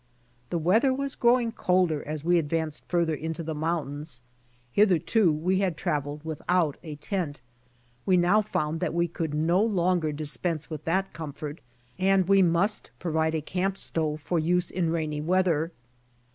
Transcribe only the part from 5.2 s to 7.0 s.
we had traveled without a